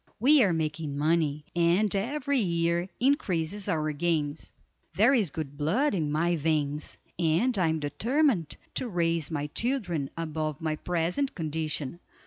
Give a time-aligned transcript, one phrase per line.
[0.19, 4.51] We are making money, and every year increases our gains.
[4.95, 10.09] There is good blood in my veins, and I am determined to raise my children
[10.17, 11.99] above my present condition.